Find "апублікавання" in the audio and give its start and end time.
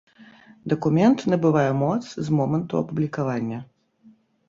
2.83-3.59